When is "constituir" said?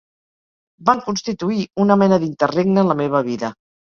1.09-1.59